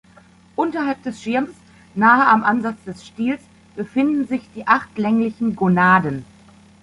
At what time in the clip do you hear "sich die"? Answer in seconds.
4.25-4.65